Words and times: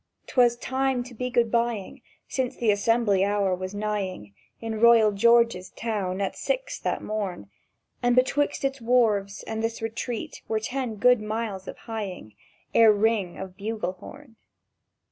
'Twas 0.25 0.55
time 0.57 1.03
to 1.03 1.13
be 1.13 1.29
Good 1.29 1.51
bying, 1.51 2.01
Since 2.27 2.55
the 2.57 2.71
assembly 2.71 3.23
hour 3.23 3.53
was 3.53 3.75
nighing 3.75 4.33
In 4.59 4.79
royal 4.79 5.11
George's 5.11 5.69
town 5.75 6.19
at 6.21 6.35
six 6.35 6.79
that 6.79 7.03
morn; 7.03 7.51
And 8.01 8.15
betwixt 8.15 8.65
its 8.65 8.81
wharves 8.81 9.43
and 9.45 9.63
this 9.63 9.79
retreat 9.79 10.41
were 10.47 10.59
ten 10.59 10.95
good 10.95 11.21
miles 11.21 11.67
of 11.67 11.77
hieing 11.85 12.33
Ere 12.73 12.91
ring 12.91 13.37
of 13.37 13.55
bugle 13.55 13.93
horn. 13.93 14.37